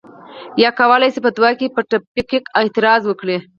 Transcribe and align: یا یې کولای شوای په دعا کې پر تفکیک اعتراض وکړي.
یا 0.61 0.69
یې 0.71 0.75
کولای 0.79 1.09
شوای 1.15 1.23
په 1.25 1.31
دعا 1.37 1.51
کې 1.59 1.73
پر 1.75 1.83
تفکیک 1.93 2.43
اعتراض 2.59 3.01
وکړي. 3.07 3.37